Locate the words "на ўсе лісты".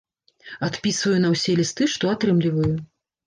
1.25-1.89